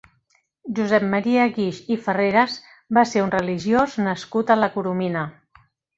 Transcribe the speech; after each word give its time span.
Josep 0.77 1.03
Maria 1.09 1.43
Guix 1.57 1.81
i 1.95 1.97
Ferreres 2.07 2.55
va 2.99 3.03
ser 3.11 3.23
un 3.27 3.35
religiós 3.37 3.99
nascut 4.09 4.55
a 4.55 4.57
la 4.63 4.71
Coromina. 4.79 5.29